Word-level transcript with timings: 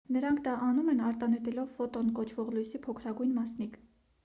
նրանք 0.13 0.39
դա 0.45 0.53
անում 0.67 0.89
են 0.93 1.03
արտանետելով 1.09 1.69
ֆոտոն 1.77 2.11
կոչվող 2.21 2.51
լույսի 2.57 2.83
փոքրագույն 2.89 3.39
մասնիկ 3.39 3.81